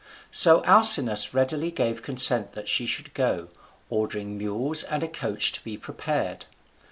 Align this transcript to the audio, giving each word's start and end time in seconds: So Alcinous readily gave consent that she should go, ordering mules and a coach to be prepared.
So 0.31 0.63
Alcinous 0.65 1.31
readily 1.31 1.69
gave 1.69 2.01
consent 2.01 2.53
that 2.53 2.67
she 2.67 2.87
should 2.87 3.13
go, 3.13 3.49
ordering 3.91 4.35
mules 4.35 4.83
and 4.83 5.03
a 5.03 5.07
coach 5.07 5.51
to 5.51 5.63
be 5.63 5.77
prepared. 5.77 6.45